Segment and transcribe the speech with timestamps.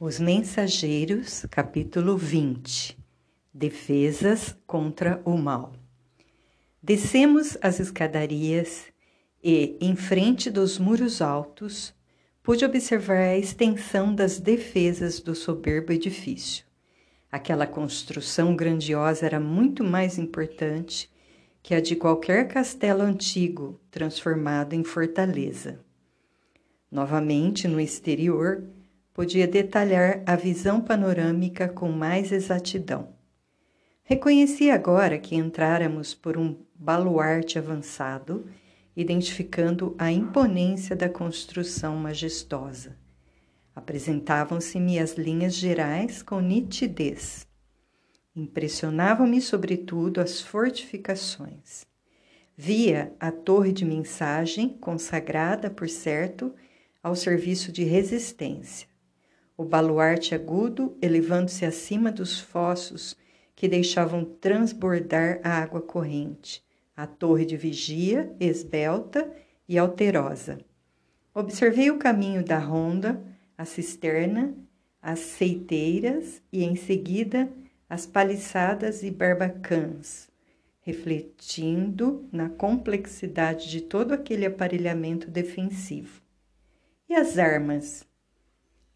[0.00, 2.96] Os Mensageiros, capítulo 20
[3.52, 5.72] Defesas contra o Mal.
[6.80, 8.84] Descemos as escadarias
[9.42, 11.92] e, em frente dos muros altos,
[12.44, 16.64] pude observar a extensão das defesas do soberbo edifício.
[17.28, 21.10] Aquela construção grandiosa era muito mais importante
[21.60, 25.80] que a de qualquer castelo antigo transformado em fortaleza.
[26.88, 28.62] Novamente, no exterior,
[29.18, 33.16] podia detalhar a visão panorâmica com mais exatidão.
[34.04, 38.46] Reconheci agora que entráramos por um baluarte avançado,
[38.96, 42.96] identificando a imponência da construção majestosa.
[43.74, 47.44] Apresentavam-se-me as linhas gerais com nitidez.
[48.36, 51.84] Impressionavam-me, sobretudo, as fortificações.
[52.56, 56.54] Via a torre de mensagem, consagrada, por certo,
[57.02, 58.87] ao serviço de resistência
[59.58, 63.16] o baluarte agudo elevando-se acima dos fossos
[63.56, 66.64] que deixavam transbordar a água corrente,
[66.96, 69.28] a torre de vigia, esbelta
[69.68, 70.58] e alterosa.
[71.34, 73.20] Observei o caminho da ronda,
[73.56, 74.54] a cisterna,
[75.02, 77.50] as seiteiras e, em seguida,
[77.90, 80.30] as paliçadas e barbacãs,
[80.82, 86.22] refletindo na complexidade de todo aquele aparelhamento defensivo.
[87.08, 88.07] E as armas?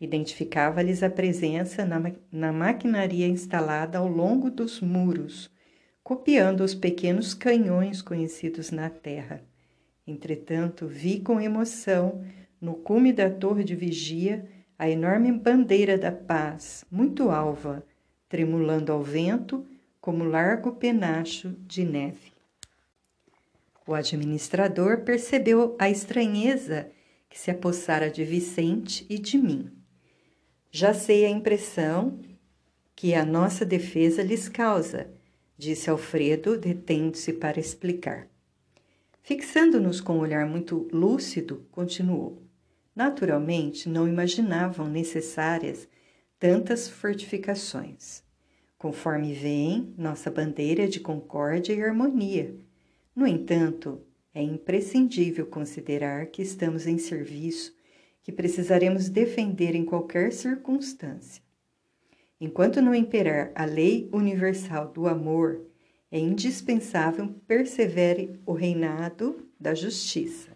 [0.03, 5.48] Identificava-lhes a presença na, na maquinaria instalada ao longo dos muros,
[6.03, 9.45] copiando os pequenos canhões conhecidos na terra.
[10.05, 12.20] Entretanto, vi com emoção,
[12.61, 14.45] no cume da torre de vigia,
[14.77, 17.86] a enorme bandeira da paz, muito alva,
[18.28, 19.64] tremulando ao vento
[20.00, 22.33] como largo penacho de neve.
[23.86, 26.91] O administrador percebeu a estranheza
[27.30, 29.81] que se apossara de Vicente e de mim.
[30.74, 32.18] Já sei a impressão
[32.96, 35.12] que a nossa defesa lhes causa,
[35.54, 38.27] disse Alfredo, detendo-se para explicar.
[39.20, 42.42] Fixando-nos com um olhar muito lúcido, continuou.
[42.96, 45.86] Naturalmente, não imaginavam necessárias
[46.38, 48.24] tantas fortificações.
[48.78, 52.56] Conforme veem, nossa bandeira é de concórdia e harmonia.
[53.14, 54.00] No entanto,
[54.34, 57.74] é imprescindível considerar que estamos em serviço
[58.22, 61.42] que precisaremos defender em qualquer circunstância.
[62.40, 65.60] Enquanto não imperar a lei universal do amor,
[66.10, 70.50] é indispensável persevere o reinado da justiça.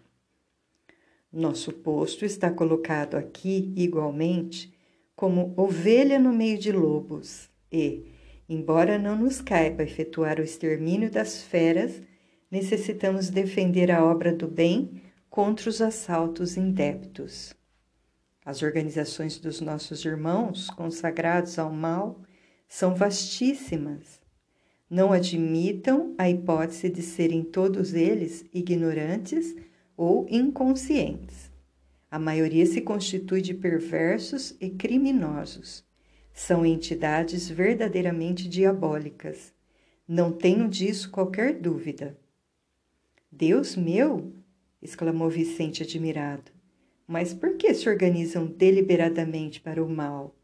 [1.31, 4.73] Nosso posto está colocado aqui, igualmente,
[5.15, 8.05] como ovelha no meio de lobos, e,
[8.47, 12.01] embora não nos caiba efetuar o extermínio das feras,
[12.51, 17.56] necessitamos defender a obra do bem contra os assaltos indébitos.
[18.47, 22.21] As organizações dos nossos irmãos consagrados ao mal
[22.65, 24.21] são vastíssimas.
[24.89, 29.53] Não admitam a hipótese de serem todos eles ignorantes
[29.97, 31.51] ou inconscientes.
[32.09, 35.83] A maioria se constitui de perversos e criminosos.
[36.31, 39.53] São entidades verdadeiramente diabólicas.
[40.07, 42.17] Não tenho disso qualquer dúvida.
[43.29, 44.31] Deus meu!
[44.81, 46.56] exclamou Vicente admirado.
[47.07, 50.35] Mas por que se organizam deliberadamente para o mal?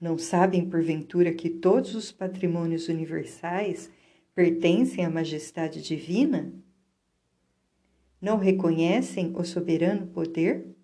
[0.00, 3.88] Não sabem, porventura, que todos os patrimônios universais
[4.34, 6.52] pertencem à majestade divina?
[8.20, 10.74] Não reconhecem o soberano poder?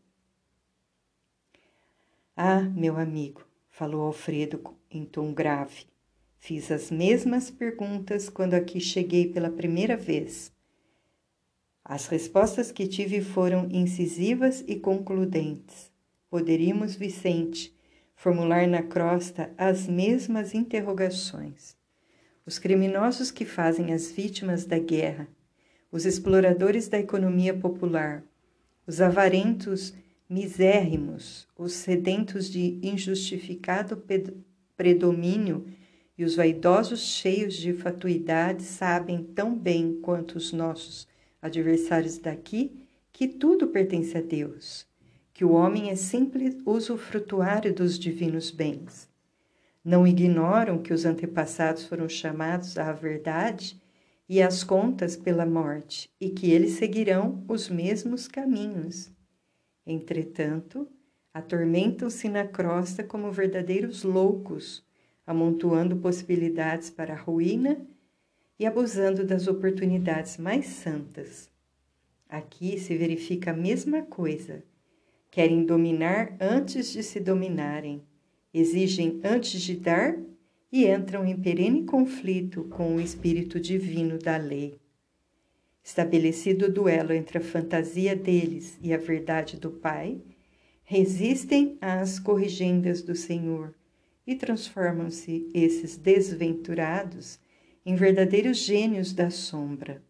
[2.37, 5.87] Ah, meu amigo, falou Alfredo em tom grave.
[6.39, 10.56] Fiz as mesmas perguntas quando aqui cheguei pela primeira vez.
[11.89, 15.89] As respostas que tive foram incisivas e concludentes.
[16.29, 17.73] Poderíamos, Vicente,
[18.17, 21.77] formular na crosta as mesmas interrogações.
[22.45, 25.29] Os criminosos que fazem as vítimas da guerra,
[25.93, 28.25] os exploradores da economia popular,
[28.85, 29.95] os avarentos
[30.29, 34.03] misérrimos, os sedentos de injustificado
[34.77, 35.65] predomínio
[36.19, 41.07] e os vaidosos cheios de fatuidade sabem tão bem quanto os nossos
[41.41, 44.87] adversários daqui, que tudo pertence a Deus,
[45.33, 49.09] que o homem é simples usufrutuário dos divinos bens.
[49.85, 53.81] Não ignoram que os antepassados foram chamados à verdade
[54.29, 59.11] e às contas pela morte, e que eles seguirão os mesmos caminhos.
[59.87, 60.89] Entretanto,
[61.33, 64.85] atormentam-se na crosta como verdadeiros loucos,
[65.27, 67.77] amontoando possibilidades para a ruína
[68.59, 71.51] e abusando das oportunidades mais santas.
[72.29, 74.63] Aqui se verifica a mesma coisa.
[75.31, 78.03] Querem dominar antes de se dominarem
[78.59, 80.17] exigem antes de dar
[80.73, 84.79] e entram em perene conflito com o espírito divino da lei.
[85.85, 90.23] Estabelecido o duelo entre a fantasia deles e a verdade do Pai,
[90.85, 93.75] resistem às corrigendas do Senhor
[94.27, 97.39] e transformam-se esses desventurados
[97.87, 100.03] em verdadeiros gênios da sombra,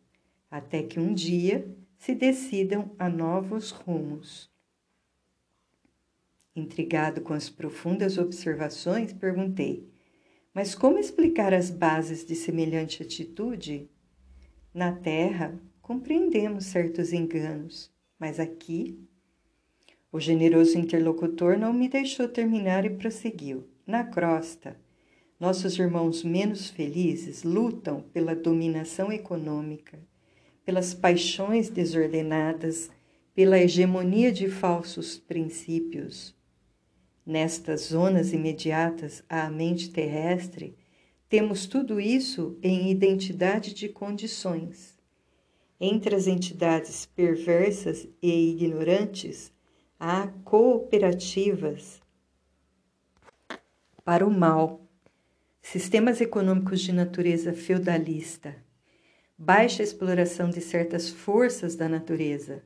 [0.51, 1.69] até que um dia
[1.99, 4.51] se decidam a novos rumos.
[6.55, 9.87] Intrigado com as profundas observações, perguntei:
[10.55, 13.91] Mas como explicar as bases de semelhante atitude?
[14.73, 18.99] Na Terra, compreendemos certos enganos, mas aqui.
[20.11, 23.69] O generoso interlocutor não me deixou terminar e prosseguiu.
[23.87, 24.81] Na crosta,
[25.39, 29.99] nossos irmãos menos felizes lutam pela dominação econômica,
[30.65, 32.91] pelas paixões desordenadas,
[33.35, 36.35] pela hegemonia de falsos princípios.
[37.25, 40.75] Nestas zonas imediatas à mente terrestre,
[41.29, 44.97] temos tudo isso em identidade de condições.
[45.79, 49.53] Entre as entidades perversas e ignorantes,
[50.01, 52.01] há cooperativas
[54.03, 54.86] para o mal
[55.73, 58.55] sistemas econômicos de natureza feudalista,
[59.37, 62.63] baixa exploração de certas forças da natureza,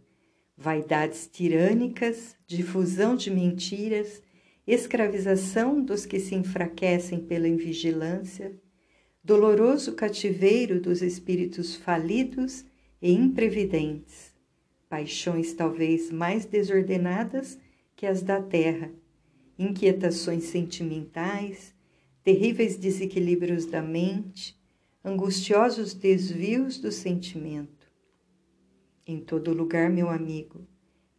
[0.54, 4.22] vaidades tirânicas, difusão de mentiras,
[4.66, 8.54] escravização dos que se enfraquecem pela invigilância,
[9.24, 12.66] doloroso cativeiro dos espíritos falidos
[13.00, 14.34] e imprevidentes,
[14.90, 17.58] paixões talvez mais desordenadas
[17.96, 18.90] que as da terra,
[19.58, 21.79] inquietações sentimentais,
[22.22, 24.58] terríveis desequilíbrios da mente,
[25.04, 27.90] angustiosos desvios do sentimento.
[29.06, 30.66] Em todo lugar, meu amigo,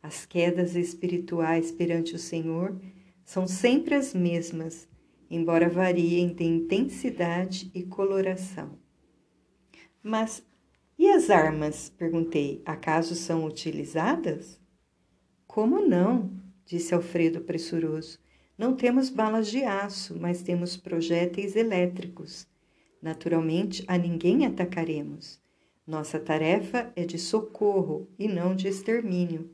[0.01, 2.79] as quedas espirituais perante o Senhor
[3.25, 4.87] são sempre as mesmas,
[5.29, 8.77] embora variem de intensidade e coloração.
[10.03, 10.43] Mas
[10.97, 11.89] e as armas?
[11.97, 12.61] perguntei.
[12.63, 14.59] Acaso são utilizadas?
[15.47, 16.31] Como não?
[16.63, 18.19] disse Alfredo pressuroso.
[18.61, 22.47] Não temos balas de aço, mas temos projéteis elétricos.
[23.01, 25.41] Naturalmente, a ninguém atacaremos.
[25.87, 29.49] Nossa tarefa é de socorro e não de extermínio.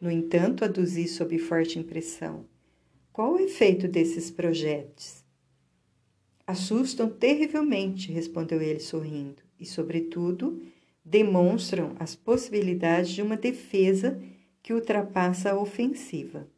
[0.00, 2.44] No entanto, aduzi sob forte impressão.
[3.12, 5.24] Qual o efeito desses projéteis?
[6.44, 10.60] Assustam terrivelmente, respondeu ele sorrindo, e, sobretudo,
[11.04, 14.20] demonstram as possibilidades de uma defesa
[14.60, 16.50] que ultrapassa a ofensiva.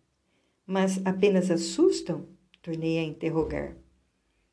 [0.66, 2.26] Mas apenas assustam?
[2.62, 3.76] Tornei a interrogar.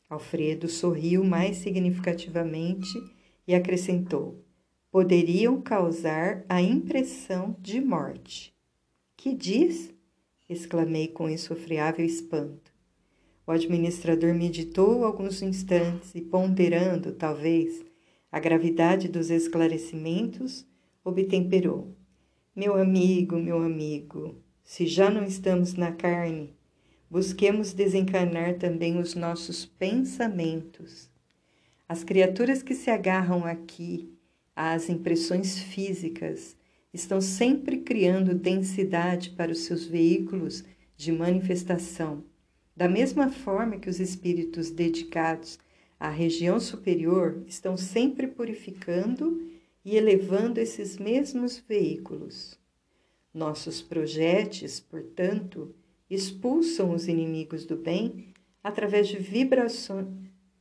[0.09, 2.89] Alfredo sorriu mais significativamente
[3.47, 4.43] e acrescentou:
[4.91, 8.53] poderiam causar a impressão de morte.
[9.15, 9.93] Que diz?
[10.49, 12.73] exclamei com insofriável espanto.
[13.47, 17.83] O administrador meditou alguns instantes e, ponderando, talvez,
[18.29, 20.65] a gravidade dos esclarecimentos,
[21.03, 21.95] obtemperou.
[22.53, 26.55] Meu amigo, meu amigo, se já não estamos na carne,
[27.09, 31.09] busquemos desencarnar também os nossos pensamentos.
[31.87, 34.09] As criaturas que se agarram aqui
[34.55, 36.55] às impressões físicas
[36.93, 40.63] estão sempre criando densidade para os seus veículos
[40.95, 42.23] de manifestação,
[42.75, 45.59] da mesma forma que os espíritos dedicados
[45.99, 49.41] à região superior estão sempre purificando
[49.83, 52.60] e elevando esses mesmos veículos.
[53.33, 55.73] Nossos projetos, portanto,
[56.09, 58.33] expulsam os inimigos do bem
[58.63, 60.07] através de vibrações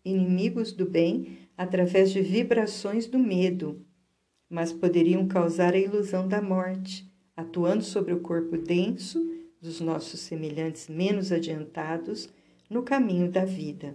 [0.04, 3.84] inimigos do bem através de vibrações do medo,
[4.48, 9.20] mas poderiam causar a ilusão da morte, atuando sobre o corpo denso
[9.60, 12.28] dos nossos semelhantes menos adiantados
[12.68, 13.94] no caminho da vida.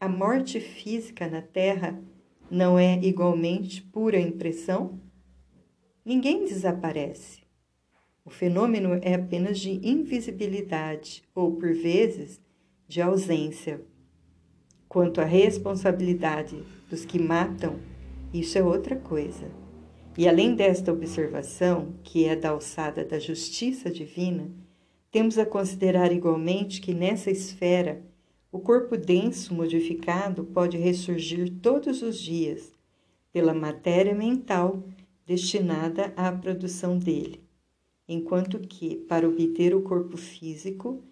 [0.00, 2.02] A morte física na Terra
[2.50, 5.00] não é igualmente pura impressão?
[6.04, 7.43] Ninguém desaparece.
[8.26, 12.40] O fenômeno é apenas de invisibilidade ou, por vezes,
[12.88, 13.82] de ausência.
[14.88, 16.56] Quanto à responsabilidade
[16.88, 17.78] dos que matam,
[18.32, 19.50] isso é outra coisa.
[20.16, 24.50] E além desta observação, que é da alçada da justiça divina,
[25.10, 28.00] temos a considerar igualmente que nessa esfera
[28.50, 32.72] o corpo denso modificado pode ressurgir todos os dias
[33.30, 34.82] pela matéria mental
[35.26, 37.43] destinada à produção dele
[38.08, 41.02] enquanto que, para obter o corpo físico,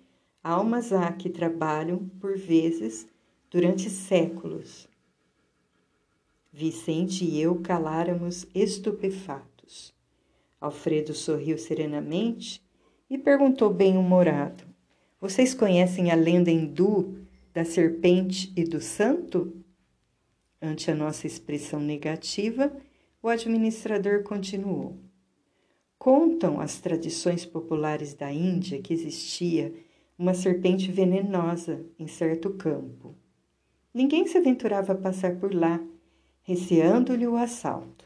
[0.42, 3.06] almas há que trabalham, por vezes,
[3.50, 4.88] durante séculos.
[6.52, 9.94] Vicente e eu caláramos estupefatos.
[10.60, 12.62] Alfredo sorriu serenamente
[13.08, 14.64] e perguntou bem-humorado:
[15.20, 19.52] Vocês conhecem a lenda hindu da serpente e do santo?
[20.60, 22.72] Ante a nossa expressão negativa,
[23.22, 24.98] o administrador continuou.
[26.02, 29.72] Contam as tradições populares da Índia que existia
[30.18, 33.14] uma serpente venenosa em certo campo.
[33.94, 35.80] Ninguém se aventurava a passar por lá,
[36.42, 38.04] receando-lhe o assalto.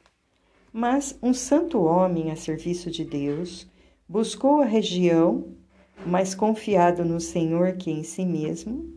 [0.70, 3.66] Mas um santo homem a serviço de Deus
[4.06, 5.56] buscou a região,
[6.04, 8.92] mais confiado no Senhor que em si mesmo.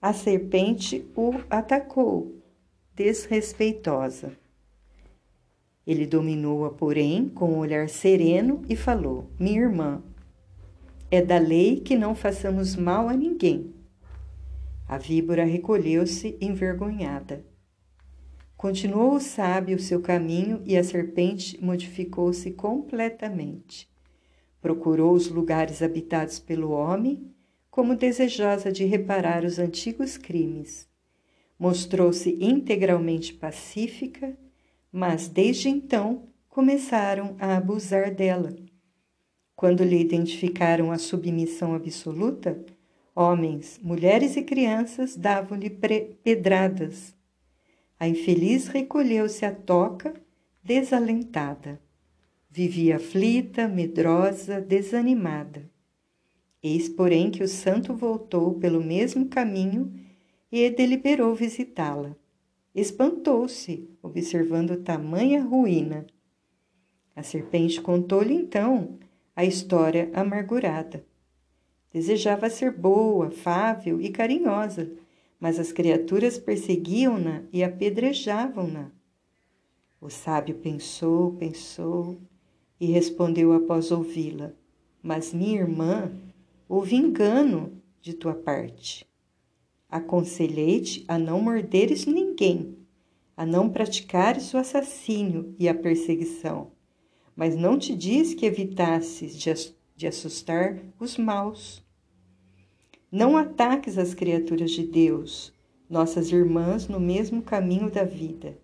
[0.00, 2.36] A serpente o atacou,
[2.94, 4.38] desrespeitosa.
[5.86, 10.02] Ele dominou-a, porém, com um olhar sereno e falou: Minha irmã,
[11.10, 13.74] é da lei que não façamos mal a ninguém.
[14.86, 17.44] A víbora recolheu-se envergonhada.
[18.56, 23.88] Continuou o sábio seu caminho e a serpente modificou-se completamente.
[24.60, 27.32] Procurou os lugares habitados pelo homem,
[27.70, 30.86] como desejosa de reparar os antigos crimes.
[31.58, 34.36] Mostrou-se integralmente pacífica,
[34.92, 38.54] mas desde então começaram a abusar dela.
[39.54, 42.64] Quando lhe identificaram a submissão absoluta,
[43.14, 47.14] homens, mulheres e crianças davam-lhe pedradas
[48.00, 50.14] a infeliz recolheu-se à toca,
[50.64, 51.78] desalentada.
[52.48, 55.70] Vivia aflita, medrosa, desanimada.
[56.62, 59.92] Eis, porém, que o santo voltou pelo mesmo caminho
[60.50, 62.16] e deliberou visitá-la.
[62.74, 66.06] Espantou-se, observando tamanha ruína.
[67.16, 68.98] A serpente contou-lhe então
[69.34, 71.04] a história amargurada.
[71.92, 74.92] Desejava ser boa, afável e carinhosa,
[75.40, 78.92] mas as criaturas perseguiam-na e apedrejavam-na.
[80.00, 82.18] O sábio pensou, pensou
[82.78, 84.52] e respondeu após ouvi-la:
[85.02, 86.12] Mas minha irmã,
[86.68, 89.09] houve engano de tua parte.
[89.90, 92.76] Aconselhei-te a não morderes ninguém,
[93.36, 96.70] a não praticares o assassínio e a perseguição,
[97.34, 99.36] mas não te diz que evitasses
[99.96, 101.84] de assustar os maus.
[103.10, 105.52] Não ataques as criaturas de Deus,
[105.88, 108.56] nossas irmãs no mesmo caminho da vida,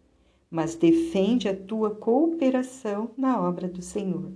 [0.49, 4.33] mas defende a tua cooperação na obra do Senhor.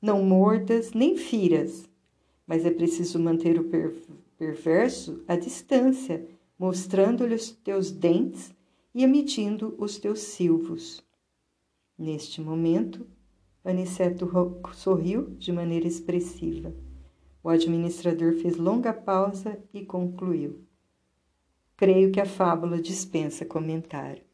[0.00, 1.88] Não mordas nem firas,
[2.44, 3.64] mas é preciso manter o
[4.42, 8.52] perverso à distância, mostrando-lhe os teus dentes
[8.92, 11.00] e emitindo os teus silvos.
[11.96, 13.06] Neste momento,
[13.64, 14.28] Aniceto
[14.74, 16.74] sorriu de maneira expressiva.
[17.40, 20.66] O administrador fez longa pausa e concluiu:
[21.76, 24.24] Creio que a fábula dispensa comentário.